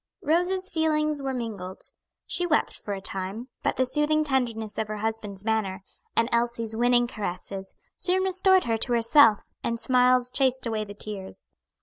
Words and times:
Rose's 0.23 0.67
feelings 0.71 1.21
were 1.21 1.31
mingled. 1.31 1.83
She 2.25 2.47
wept 2.47 2.73
for 2.75 2.95
a 2.95 3.01
time, 3.01 3.49
but 3.61 3.75
the 3.75 3.85
soothing 3.85 4.23
tenderness 4.23 4.79
of 4.79 4.87
her 4.87 4.97
husband's 4.97 5.45
manner, 5.45 5.83
and 6.15 6.27
Elsie's 6.31 6.75
winning 6.75 7.05
caresses, 7.05 7.75
soon 7.97 8.23
restored 8.23 8.63
her 8.63 8.77
to 8.77 8.93
herself, 8.93 9.43
and 9.63 9.79
smiles 9.79 10.31
chased 10.31 10.65
away 10.65 10.85
the 10.85 10.95
tears. 10.95 11.51